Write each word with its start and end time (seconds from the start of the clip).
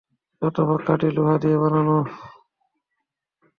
শতভাগ 0.41 0.79
খাঁটি 0.85 1.07
লোহা 1.15 1.35
দিয়ে 1.41 1.57
বানানো। 1.61 1.97